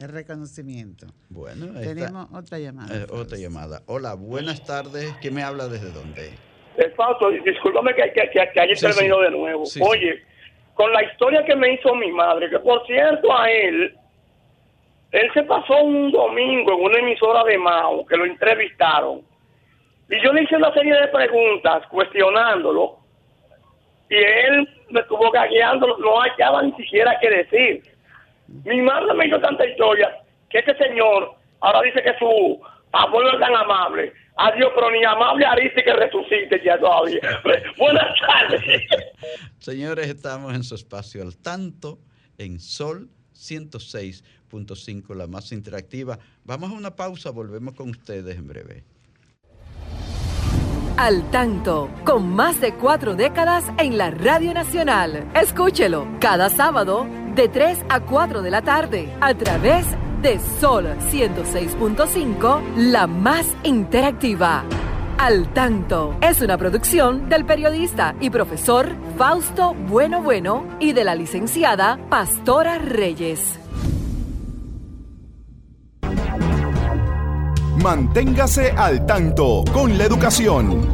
[0.00, 1.06] El reconocimiento.
[1.30, 1.94] Bueno, ahí está.
[1.94, 2.96] Tenemos otra llamada.
[3.02, 3.82] Eh, otra llamada.
[3.86, 5.14] Hola, buenas tardes.
[5.20, 6.30] ¿Quién me habla desde dónde?
[6.76, 9.24] Eh, Fausto, discúlpame que, que, que, que haya Sí, intervenido sí.
[9.26, 9.64] de nuevo.
[9.66, 9.84] Sí, sí.
[9.88, 10.14] Oye,
[10.74, 13.94] con la historia que me hizo mi madre, que por cierto a él,
[15.12, 19.22] él se pasó un domingo en una emisora de Mao, que lo entrevistaron,
[20.10, 22.98] y yo le hice una serie de preguntas cuestionándolo,
[24.10, 27.82] y él me estuvo gagueando, no hallaba ni siquiera qué decir.
[28.64, 30.14] Mi madre me hizo tanta historia
[30.50, 32.60] que este señor ahora dice que su
[32.94, 34.12] abuelo es tan amable.
[34.36, 37.20] Adiós, pero ni amable Ariste que resucite ya todavía.
[37.78, 38.82] Buenas tardes.
[39.58, 41.98] Señores, estamos en su espacio al tanto
[42.38, 46.18] en Sol 106.5, la más interactiva.
[46.44, 48.84] Vamos a una pausa, volvemos con ustedes en breve.
[50.96, 55.28] Al tanto, con más de cuatro décadas en la Radio Nacional.
[55.34, 60.03] Escúchelo cada sábado de 3 a 4 de la tarde a través de
[60.58, 64.64] Sol 106.5, la más interactiva.
[65.18, 71.14] Al tanto es una producción del periodista y profesor Fausto Bueno Bueno y de la
[71.14, 73.58] licenciada Pastora Reyes.
[77.82, 80.88] Manténgase al tanto con la educación.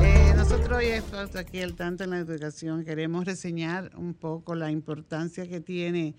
[0.00, 2.86] Eh, nosotros hoy estamos aquí al tanto en la educación.
[2.86, 6.14] Queremos reseñar un poco la importancia que tiene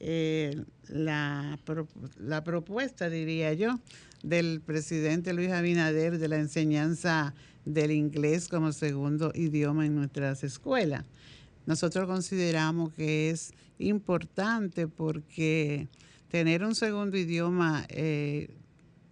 [0.00, 1.58] eh, la,
[2.18, 3.78] la propuesta, diría yo,
[4.22, 7.34] del presidente Luis Abinader de la enseñanza
[7.64, 11.04] del inglés como segundo idioma en nuestras escuelas.
[11.66, 15.88] Nosotros consideramos que es importante porque
[16.28, 18.48] tener un segundo idioma eh,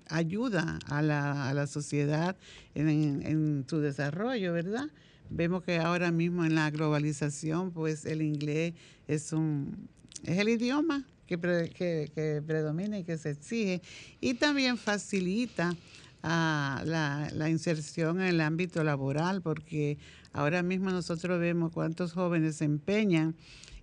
[0.09, 2.37] ayuda a la, a la sociedad
[2.75, 4.89] en, en, su desarrollo, ¿verdad?
[5.31, 8.73] Vemos que ahora mismo en la globalización, pues el inglés
[9.07, 9.89] es un
[10.25, 13.83] es el idioma que, predomina y que se exige
[14.21, 15.75] y también facilita
[16.23, 19.99] a la, inserción en el ámbito laboral, porque
[20.33, 23.37] ahora mismo nosotros vemos cuántos jóvenes se empeñan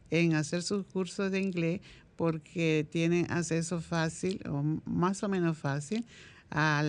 [0.10, 1.82] en hacer sus cursos de inglés
[2.15, 6.06] porque tienen acceso fácil o más o menos fácil
[6.50, 6.84] a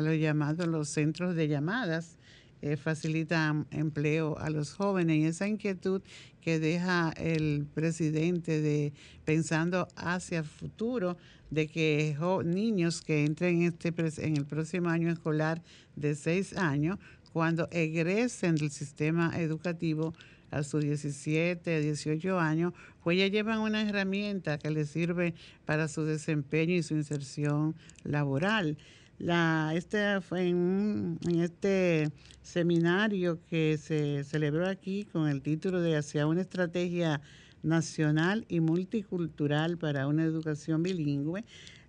[0.00, 2.16] los llamados los centros de llamadas.
[2.62, 6.00] Eh, facilitan empleo a los jóvenes y esa inquietud
[6.46, 8.92] que deja el presidente de
[9.24, 11.16] pensando hacia el futuro
[11.50, 13.92] de que niños que entren en, este,
[14.24, 15.60] en el próximo año escolar
[15.96, 17.00] de seis años,
[17.32, 20.14] cuando egresen del sistema educativo,
[20.52, 26.04] a sus 17, 18 años, pues ya llevan una herramienta que les sirve para su
[26.04, 28.78] desempeño y su inserción laboral.
[29.18, 32.10] La, este fue en, este
[32.42, 37.22] seminario que se celebró aquí con el título de Hacia una estrategia
[37.62, 41.44] nacional y multicultural para una educación bilingüe.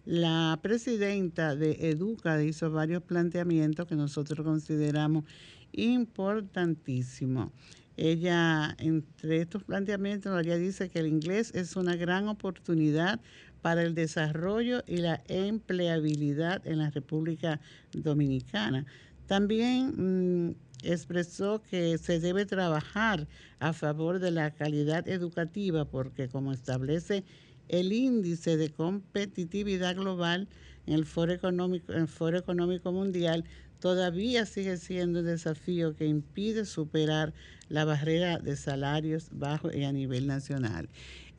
[0.06, 5.26] La presidenta de Educa hizo varios planteamientos que nosotros consideramos
[5.74, 7.52] importantísimos.
[7.98, 13.20] Ella, entre estos planteamientos, ella dice que el inglés es una gran oportunidad
[13.62, 17.60] para el desarrollo y la empleabilidad en la República
[17.91, 18.86] Dominicana.
[19.28, 23.28] También mm, expresó que se debe trabajar
[23.60, 27.24] a favor de la calidad educativa porque como establece
[27.67, 30.48] el índice de competitividad global
[30.86, 33.43] en el Foro Económico, Mundial,
[33.80, 37.34] todavía sigue siendo un desafío que impide superar
[37.67, 40.88] la barrera de salarios bajos y a nivel nacional.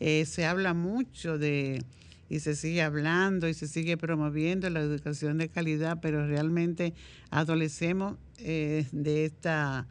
[0.00, 1.83] Eh, se habla mucho de,
[2.29, 6.95] y se sigue hablando y se sigue promoviendo la educación de calidad, pero realmente
[7.31, 9.87] adolecemos eh, de esta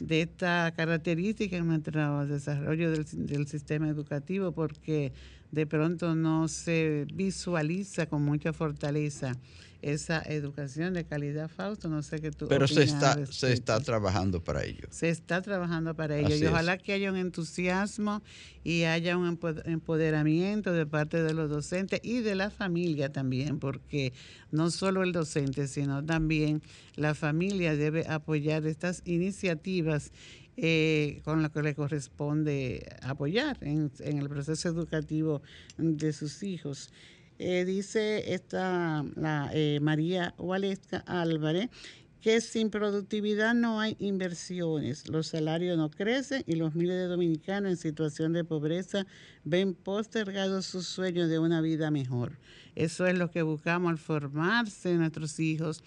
[0.00, 5.12] de esta característica en nuestro desarrollo del, del sistema educativo porque
[5.52, 9.36] de pronto no se visualiza con mucha fortaleza
[9.82, 11.88] esa educación de calidad, Fausto.
[11.88, 12.46] No sé qué tú.
[12.48, 14.86] Pero se está, se está trabajando para ello.
[14.90, 16.34] Se está trabajando para ello.
[16.36, 18.22] y ojalá que haya un entusiasmo
[18.64, 24.12] y haya un empoderamiento de parte de los docentes y de la familia también, porque
[24.52, 26.62] no solo el docente, sino también
[26.94, 30.12] la familia debe apoyar estas iniciativas
[30.56, 35.42] eh, con lo que le corresponde apoyar en, el proceso educativo
[35.78, 36.90] de sus hijos.
[37.38, 41.70] Eh, dice esta la, eh, María Waleska Álvarez
[42.22, 47.72] que sin productividad no hay inversiones, los salarios no crecen y los miles de dominicanos
[47.72, 49.06] en situación de pobreza
[49.42, 52.38] ven postergados sus sueños de una vida mejor.
[52.76, 55.82] Eso es lo que buscamos al formarse nuestros hijos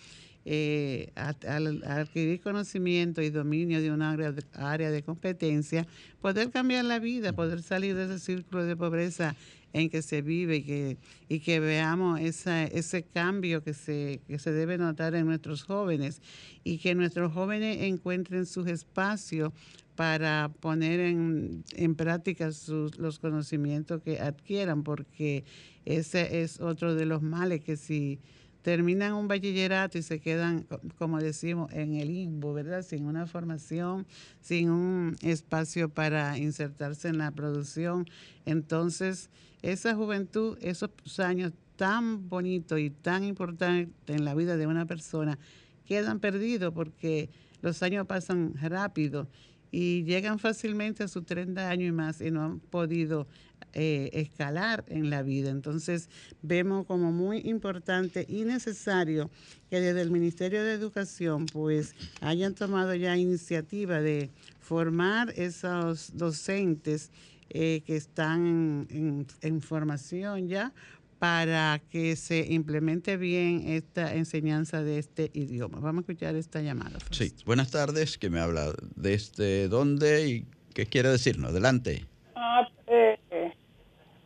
[0.48, 4.12] eh, al, adquirir conocimiento y dominio de una
[4.54, 5.88] área de, competencia,
[6.22, 9.36] poder cambiar la vida, poder salir de ese círculo de pobreza
[9.74, 10.98] en que se vive y que,
[11.30, 16.22] y que veamos ese cambio que se, que se debe notar en nuestros jóvenes
[16.64, 19.52] y que nuestros jóvenes encuentren sus espacios
[19.96, 25.44] para poner en, en práctica sus, los conocimientos que adquieran, porque
[25.86, 28.20] ese es otro de los males que si
[28.66, 30.66] terminan un bachillerato y se quedan,
[30.98, 32.82] como decimos, en el limbo, ¿verdad?
[32.82, 34.08] Sin una formación,
[34.42, 38.08] sin un espacio para insertarse en la producción.
[38.44, 39.30] Entonces,
[39.62, 45.38] esa juventud, esos años tan bonitos y tan importantes en la vida de una persona,
[45.86, 47.30] quedan perdidos porque
[47.62, 49.28] los años pasan rápido
[49.72, 53.28] y llegan fácilmente a sus 30 años y más y no han podido
[53.74, 55.50] eh, escalar en la vida.
[55.50, 56.10] Entonces
[56.42, 59.30] vemos como muy importante y necesario
[59.70, 64.30] que desde el Ministerio de Educación pues hayan tomado ya iniciativa de
[64.62, 67.12] formar esos docentes
[67.50, 70.74] eh, que están en, formación ya
[71.20, 75.80] para que se implemente bien esta enseñanza de este idioma.
[75.80, 77.00] Vamos a escuchar esta llamada.
[77.12, 81.52] Sí, buenas tardes, que me habla desde dónde y qué quiere decirnos.
[81.52, 82.06] Adelante.
[82.36, 83.18] Ah, eh,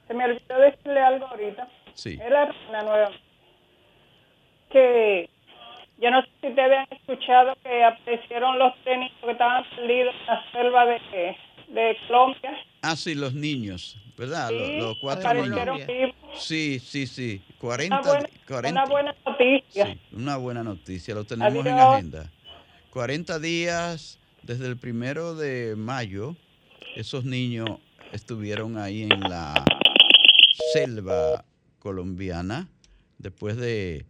[0.08, 1.70] se me olvidó decirle algo ahorita.
[1.94, 2.18] Sí.
[2.18, 3.12] La reina nueva.
[4.72, 5.30] Que
[6.02, 10.26] yo no sé si ustedes han escuchado que aparecieron los técnicos que estaban perdidos en
[10.28, 11.36] la selva de,
[11.68, 12.58] de Colombia.
[12.82, 14.50] Ah, sí, los niños, ¿verdad?
[14.50, 15.88] Sí, los, cuatro niños.
[15.88, 16.16] Vivos.
[16.36, 17.42] Sí, sí, sí.
[17.60, 19.86] 40, una, buena, 40, una buena noticia.
[19.86, 22.32] Sí, una buena noticia, lo tenemos en agenda.
[22.92, 26.36] 40 días desde el primero de mayo,
[26.96, 27.70] esos niños
[28.12, 29.66] estuvieron ahí en la
[30.74, 31.44] selva
[31.80, 32.68] colombiana,
[33.18, 34.06] después de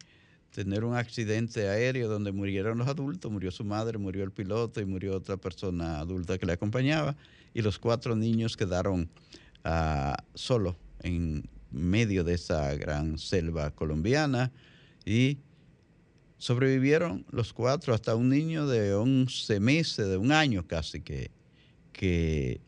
[0.64, 4.86] tener un accidente aéreo donde murieron los adultos, murió su madre, murió el piloto y
[4.86, 7.16] murió otra persona adulta que le acompañaba,
[7.53, 9.10] y los cuatro niños quedaron
[9.64, 14.51] uh, solos en medio de esa gran selva colombiana
[15.05, 15.38] y
[16.38, 21.32] sobrevivieron los cuatro, hasta un niño de 11 meses, de un año casi, que,
[21.93, 22.60] que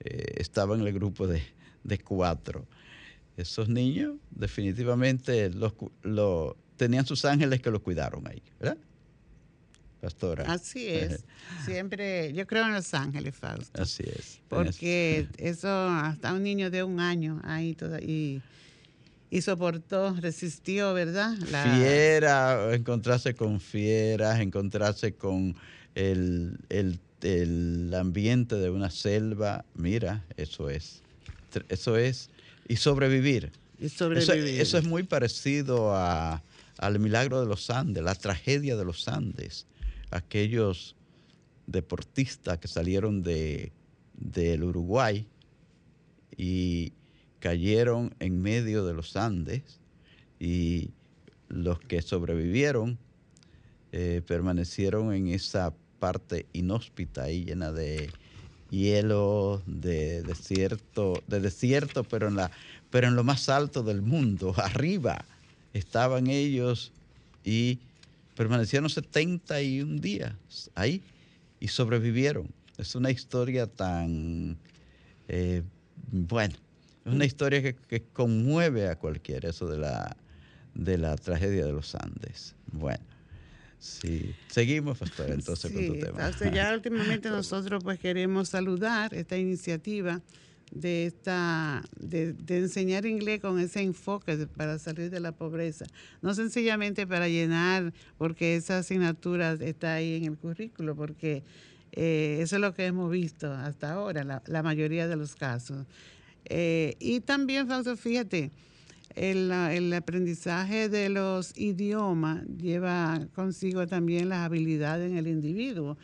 [0.00, 1.42] eh, estaba en el grupo de,
[2.04, 2.66] cuatro.
[3.38, 5.72] Esos niños definitivamente los,
[6.80, 8.78] tenían sus ángeles que los cuidaron ahí, ¿verdad?
[10.00, 10.44] Pastora.
[10.44, 11.24] Así es.
[11.66, 13.82] Siempre, yo creo en los ángeles, Fausto.
[13.82, 14.40] Así es.
[14.48, 18.40] Porque eso, hasta un niño de un año ahí todavía
[19.30, 21.36] y soportó, resistió, ¿verdad?
[21.36, 25.54] Fiera, encontrarse con fieras, encontrarse con
[25.94, 26.58] el,
[27.94, 31.02] ambiente de una selva, mira, eso es,
[31.68, 32.30] eso es,
[32.66, 33.52] y sobrevivir.
[33.78, 34.60] Y sobrevivir.
[34.60, 36.42] Eso, es muy parecido a,
[36.80, 39.66] al milagro de los Andes, la tragedia de los Andes,
[40.10, 40.96] aquellos
[41.66, 43.72] deportistas que salieron de,
[44.14, 45.26] del Uruguay
[46.36, 46.94] y
[47.38, 49.78] cayeron en medio de los Andes
[50.38, 50.90] y
[51.48, 52.98] los que sobrevivieron
[53.92, 58.10] eh, permanecieron en esa parte inhóspita y llena de
[58.70, 62.50] hielo, de desierto, de desierto, pero en la,
[62.88, 65.26] pero en lo más alto del mundo, arriba
[65.72, 66.92] estaban ellos
[67.44, 67.78] y
[68.36, 70.34] permanecieron 71 días
[70.74, 71.02] ahí
[71.60, 72.48] y sobrevivieron.
[72.78, 74.56] Es una historia tan,
[75.28, 75.62] eh,
[76.10, 76.54] bueno,
[77.04, 80.16] es una historia que, conmueve a cualquiera, eso de la,
[80.74, 82.54] de la tragedia de los Andes.
[82.72, 83.04] Bueno.
[83.78, 86.30] Sí, seguimos, pastor, entonces con tu tema.
[86.52, 90.20] ya últimamente nosotros pues queremos saludar esta iniciativa
[90.70, 95.86] de esta de, enseñar inglés con ese enfoque para salir de la pobreza,
[96.22, 101.42] no sencillamente para llenar, porque esa asignatura está ahí en el currículo, porque
[101.92, 105.86] eh, eso es lo que hemos visto hasta ahora, la, mayoría de los casos.
[106.44, 108.50] Eh, y también, Fausto, fíjate,
[109.16, 115.98] el, el, aprendizaje de los idiomas lleva consigo también las habilidades en el individuo.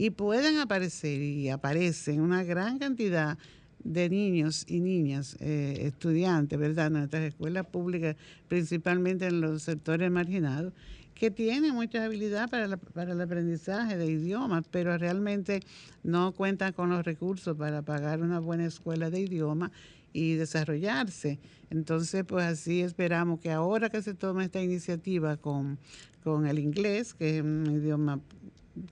[0.00, 3.42] Y pueden aparecer, y aparecen una gran cantidad de
[3.84, 8.16] niños y niñas, eh, estudiantes, ¿verdad?, en nuestras escuelas públicas,
[8.48, 10.72] principalmente en los sectores marginados,
[11.14, 15.60] que tienen mucha habilidad para, para el aprendizaje de idiomas, pero realmente
[16.04, 19.72] no cuentan con los recursos para pagar una buena escuela de idiomas
[20.12, 21.38] y desarrollarse.
[21.70, 25.78] Entonces, pues así esperamos que ahora que se toma esta iniciativa con,
[26.22, 28.20] con el inglés, que es un idioma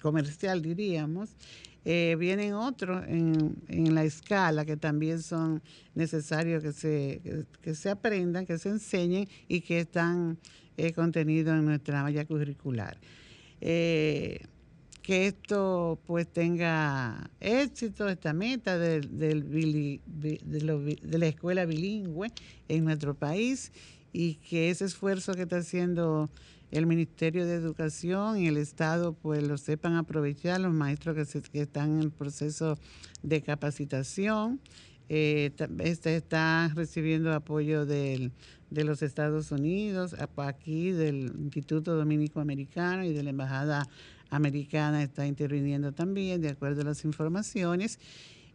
[0.03, 1.31] comercial, diríamos,
[1.89, 5.63] eh, vienen otros en, en, la escala que también son
[5.95, 10.37] necesarios que se, que se aprendan, que se enseñen y que están
[10.77, 12.99] eh, contenido en nuestra malla curricular.
[13.61, 14.41] Eh,
[15.01, 22.33] que esto pues tenga éxito, esta meta de, de, la escuela bilingüe
[22.67, 23.71] en nuestro país
[24.13, 26.31] y que ese esfuerzo que está haciendo
[26.71, 31.61] el Ministerio de Educación y el Estado pues lo sepan aprovechar, los maestros que, que
[31.63, 32.79] están en proceso
[33.23, 34.61] de capacitación.
[35.09, 38.33] Eh, este está recibiendo apoyo del
[38.71, 43.89] de los Estados Unidos, aquí del Instituto Dominico Americano y de la Embajada
[44.31, 47.99] Americana está interviniendo también, de acuerdo a las informaciones.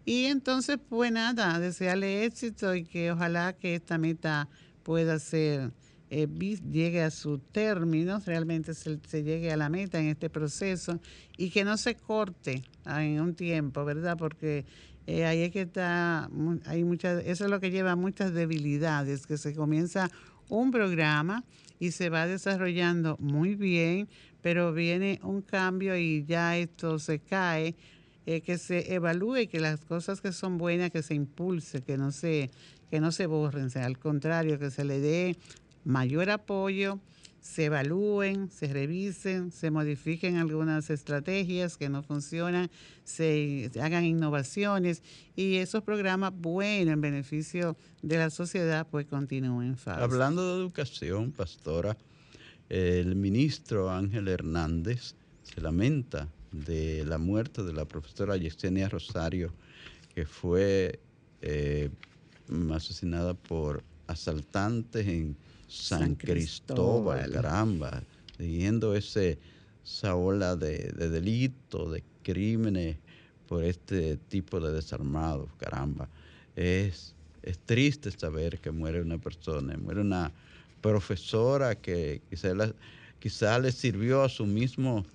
[0.03, 4.49] Y entonces, pues nada, desearle éxito y que ojalá que esta meta
[4.83, 5.71] pueda ser,
[6.13, 6.27] eh,
[6.69, 10.99] llegue a su término, realmente se, llegue a la meta en este proceso
[11.37, 14.17] y que no se corte en un tiempo, ¿verdad?
[14.17, 14.65] Porque
[15.07, 16.29] eh, ahí es que está,
[16.65, 20.11] hay muchas, eso es lo que lleva a muchas debilidades, que se comienza
[20.49, 21.45] un programa
[21.79, 24.09] y se va desarrollando muy bien,
[24.41, 27.73] pero viene un cambio y ya esto se cae,
[28.25, 32.11] eh, que se evalúe que las cosas que son buenas, que se impulse, que no
[32.11, 32.51] se,
[32.89, 35.37] que no se borren, sea, al contrario, que se le dé
[35.83, 36.99] mayor apoyo,
[37.41, 42.69] se evalúen, se revisen, se modifiquen algunas estrategias que no funcionan,
[43.03, 45.01] se hagan innovaciones
[45.35, 49.75] y esos programas buenos en beneficio de la sociedad pues continúen.
[49.85, 51.97] Hablando de educación, pastora,
[52.69, 59.51] el ministro Ángel Hernández se lamenta de la muerte de la profesora Yesenia Rosario,
[60.13, 60.99] que fue
[61.41, 61.89] eh,
[62.71, 65.35] asesinada por asaltantes en
[65.71, 68.03] San, Cristóbal, caramba,
[68.37, 69.39] siguiendo ese,
[69.83, 72.97] esa ola de, de delitos, de crímenes
[73.47, 76.09] por este tipo de desarmados, caramba.
[76.55, 80.31] Es es triste saber que muere una persona, muere una
[80.81, 82.21] profesora que
[83.19, 85.05] quizá, le sirvió a su mismo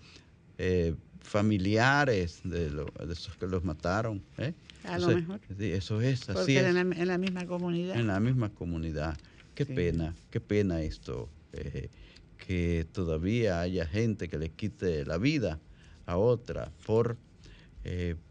[0.59, 2.71] eh, familiares de,
[3.11, 4.23] esos que los mataron.
[4.39, 4.55] ¿eh?
[4.85, 5.41] A lo mejor.
[5.59, 6.75] Eso es, así En,
[7.07, 7.97] la, misma comunidad.
[7.97, 9.17] En la misma comunidad.
[9.57, 11.89] Qué pena, qué pena esto, eh,
[12.37, 15.59] que todavía haya gente que le quite la vida
[16.05, 17.17] a otra por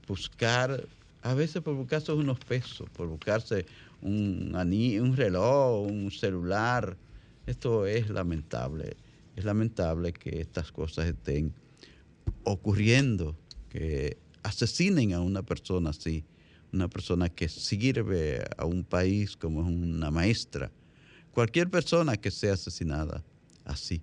[0.08, 0.88] buscar,
[1.22, 3.66] a veces por buscarse unos pesos, por buscarse
[4.02, 6.96] un, un reloj, un celular.
[7.48, 8.96] Esto es lamentable.
[9.36, 11.54] Es lamentable que estas cosas estén
[12.44, 13.36] ocurriendo,
[13.70, 16.24] que asesinen a una persona así,
[16.72, 20.72] una persona que sirve a un país como una maestra.
[21.36, 23.22] Cualquier persona que sea asesinada
[23.66, 24.02] así.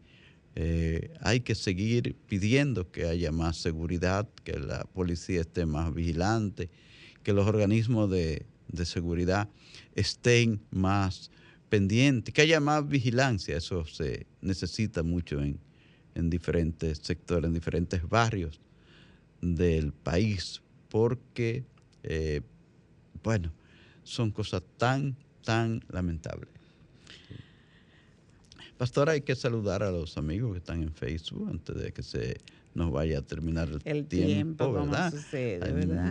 [0.55, 6.69] Eh, hay que seguir pidiendo que haya más seguridad, que la policía esté más vigilante,
[7.23, 9.49] que los organismos de, de seguridad
[9.95, 11.31] estén más
[11.71, 13.57] pendientes, que haya más vigilancia.
[13.57, 15.59] Eso se necesita mucho en,
[16.15, 18.61] en diferentes sectores, en diferentes barrios
[19.41, 20.61] del país,
[20.91, 21.65] porque,
[22.03, 22.43] eh,
[23.23, 23.55] bueno,
[24.03, 26.62] son cosas tan, tan lamentables.
[28.79, 32.37] Pastor, hay que saludar a los amigos que están en Facebook antes de que se
[32.75, 35.13] nos vaya a terminar el, tiempo, ¿verdad?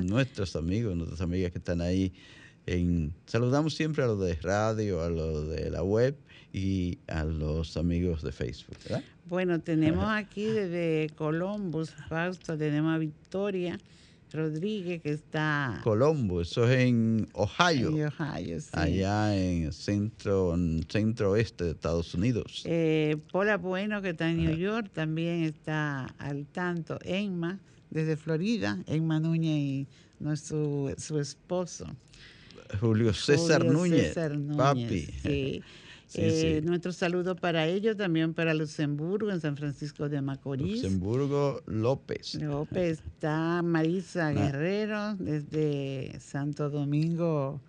[0.04, 2.14] Nuestros amigos, nuestras amigas que están ahí.
[2.68, 6.16] En, saludamos siempre a los de radio, a los de la web
[6.54, 8.78] y a los amigos de Facebook.
[8.84, 9.04] ¿verdad?
[9.26, 13.80] Bueno, tenemos aquí desde Columbus, Fausto, tenemos a Victoria
[14.32, 15.82] Rodríguez que está...
[15.84, 17.90] Colombo, eso es en Ohio.
[17.90, 18.70] En Ohio, sí.
[18.74, 20.56] Allá en centro,
[20.88, 22.64] centro oeste de Estados Unidos.
[22.66, 26.98] Eh, Pola Bueno que está en New York también está al tanto.
[27.04, 27.60] Emma
[27.90, 29.88] desde Florida, Emma Núñez y
[30.20, 31.86] no su, su esposo.
[32.80, 34.16] Julio César Núñez,
[34.58, 35.08] papi.
[35.22, 35.62] Sí.
[36.16, 40.84] Eh, nuestro saludo para ellos, también para Luxemburgo, en San Francisco de Macorís.
[40.84, 42.36] Luxemburgo López.
[42.36, 44.34] López, está Marisa ah.
[44.34, 47.62] Guerrero desde Santo Domingo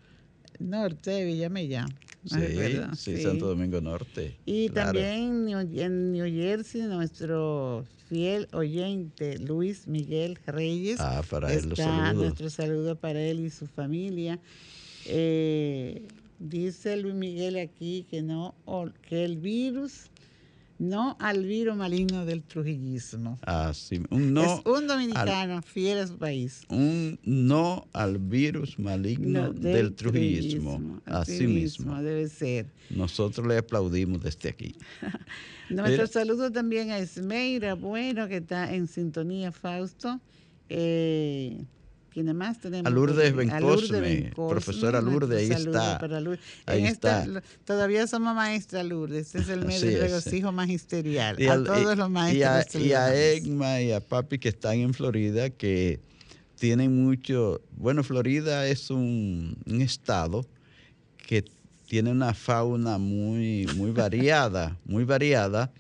[0.59, 1.87] Norte, Villamella.
[2.25, 2.37] Sí,
[2.97, 4.37] sí, Santo Domingo Norte.
[4.47, 11.01] Y también en New Jersey, nuestro fiel oyente Luis Miguel Reyes.
[11.01, 12.23] Ah, para él los saludos.
[12.23, 14.39] Nuestro saludo para él y su familia.
[15.07, 16.07] Eh,
[16.43, 18.57] Dice Luis Miguel aquí que no,
[19.09, 20.11] que el virus,
[20.77, 23.39] no al virus maligno del trujillismo.
[23.43, 26.63] Así, un no es un dominicano fiel a su país.
[26.69, 31.01] Un no al virus maligno del, trujillismo.
[31.05, 32.03] Así, mismo.
[32.03, 32.67] Debe ser.
[32.91, 34.75] Nosotros le aplaudimos desde aquí.
[35.71, 40.21] Nuestro saludo también a Esmeira Bueno, que está en sintonía, Fausto.
[40.69, 41.65] Eh,
[42.13, 42.87] ¿Quién más tenemos?
[42.87, 45.99] A Lourdes Bencosme, profesora Lourdes, ahí está.
[46.67, 47.43] Ahí está.
[47.65, 51.37] todavía somos maestra Lourdes, este es el mes de regocijo magisterial.
[51.49, 52.83] a todos los maestros.
[52.83, 56.01] Y a, Egma y a Papi que están en Florida, que
[56.57, 57.63] tienen mucho.
[57.77, 60.47] Bueno, Florida es un, un estado
[61.27, 61.45] que
[61.87, 65.73] tiene una fauna muy, muy variada, muy variada.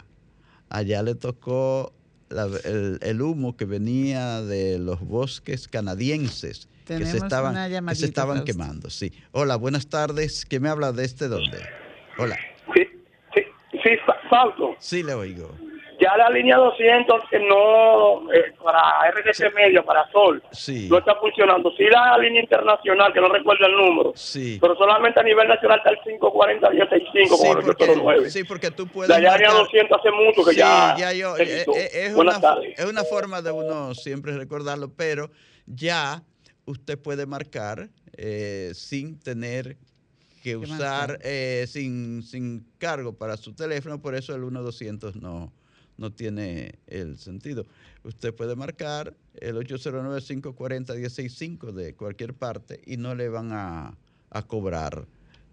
[0.70, 1.92] allá le tocó
[2.30, 8.90] el, humo que venía de los bosques canadienses que se estaban, que se estaban quemando.
[8.90, 9.12] Sí.
[9.32, 10.46] Hola, buenas tardes.
[10.46, 11.58] ¿Qué me habla de este dónde?
[12.18, 12.38] Hola.
[12.74, 12.82] Sí,
[13.34, 13.42] sí,
[13.72, 13.90] sí,
[14.30, 14.74] Salto.
[14.78, 15.54] Sí, le oigo.
[16.08, 20.42] Ya la línea 200 que no, eh, para RDC Medio, para Sol,
[20.88, 21.70] no está funcionando.
[21.76, 24.58] Sí la línea internacional, que no recuerdo el número, sí.
[24.60, 28.86] pero solamente a nivel nacional está el 540 165 sí, como porque, Sí, porque tú
[28.86, 29.10] puedes...
[29.10, 30.96] La línea 200 hace mucho que ya...
[30.98, 32.40] ya yo, eh, eh, es, una,
[32.76, 35.30] es una forma de uno siempre recordarlo, pero
[35.66, 36.22] ya
[36.64, 37.88] usted puede marcar
[38.72, 39.76] sin tener
[40.42, 41.18] que usar
[41.66, 45.52] sin, sin cargo para su teléfono, por eso el 1200 no
[45.98, 47.66] no tiene el sentido.
[48.04, 53.94] Usted puede marcar el 809-540-165 de cualquier parte y no le van a,
[54.46, 55.06] cobrar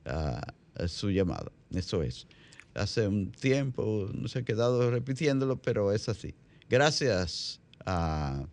[0.05, 0.53] ah,
[0.87, 1.51] su llamada.
[1.71, 2.27] Eso es.
[2.75, 6.35] Hace un tiempo, no se ha quedado repitiéndolo, pero es así.
[6.69, 8.45] Gracias a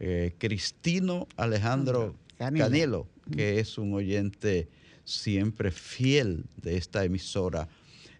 [0.00, 4.68] eh, Cristino Alejandro Canelo, que es un oyente
[5.04, 7.68] siempre fiel de esta emisora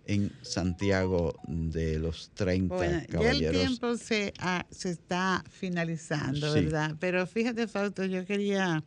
[0.06, 3.40] en Santiago de los 30 bueno, caballeros.
[3.40, 4.32] Ya el tiempo se,
[4.70, 6.96] se está finalizando, ¿verdad?
[7.00, 8.84] Pero fíjate, Fausto, yo quería,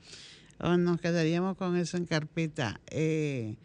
[0.60, 3.58] o nos quedaríamos con eso en carpeta, eh,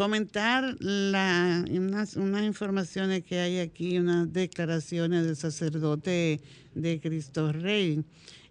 [0.00, 6.40] comentar la, unas, unas, informaciones que hay aquí, unas declaraciones del sacerdote
[6.74, 8.02] de Cristo Rey.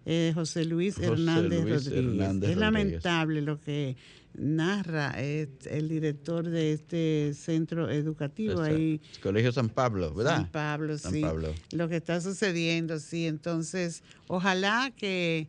[0.06, 2.50] Eh, José Luis Hernández Rodríguez.
[2.50, 3.96] es lamentable lo que
[4.34, 9.00] narra el director de este centro educativo ahí.
[9.20, 10.36] Colegio San Pablo, ¿verdad?
[10.36, 11.24] San Pablo, sí.
[11.72, 13.26] Lo que está sucediendo, sí.
[13.26, 15.48] Entonces, ojalá que,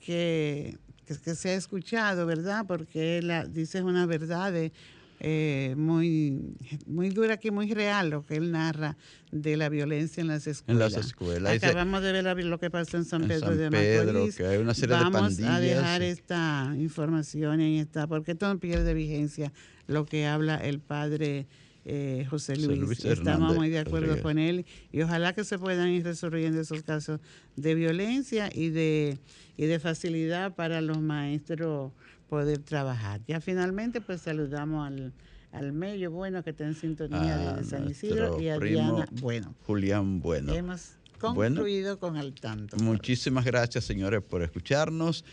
[0.00, 0.76] que,
[1.06, 2.64] que, se ha escuchado, ¿verdad?
[2.66, 4.72] Porque él dice una verdad de
[5.20, 6.56] eh, muy,
[6.86, 8.96] muy dura aquí, muy real lo que él narra
[9.32, 10.92] de la violencia en las escuelas.
[10.92, 11.54] En las escuelas.
[11.54, 14.36] Acabamos de ver lo que pasó en San Pedro de Macorís.
[14.36, 19.52] Que hay una serie Vamos a dejar esta información en esta, porque todo pierde vigencia
[19.86, 21.46] lo que habla el padre
[21.88, 23.04] eh, José Luis.
[23.04, 27.20] Estamos muy de acuerdo con él y ojalá que se puedan ir resolviendo esos casos
[27.54, 29.18] de violencia y de,
[29.56, 31.92] y de facilidad para los maestros
[32.28, 33.20] poder trabajar.
[33.26, 35.12] Ya finalmente pues saludamos al,
[35.52, 39.54] al Mello Bueno que está en sintonía de San Isidro y a Diana Bueno.
[39.66, 40.52] Julián Bueno.
[40.52, 42.76] Hemos concluido con el tanto.
[42.76, 45.24] Muchísimas gracias señores por escucharnos.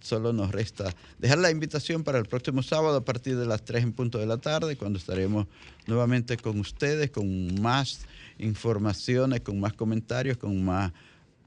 [0.00, 3.84] Solo nos resta dejar la invitación para el próximo sábado a partir de las 3
[3.84, 5.46] en punto de la tarde cuando estaremos
[5.86, 8.00] nuevamente con ustedes con más
[8.38, 10.92] informaciones, con más comentarios, con más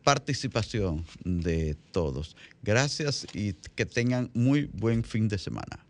[0.04, 2.36] participación de todos.
[2.62, 5.86] Gracias y que tengan muy buen fin de semana.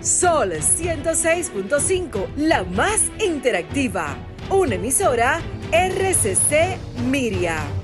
[0.00, 4.16] Sol 106.5, la más interactiva.
[4.50, 5.40] Una emisora
[5.72, 7.83] RCC Miria.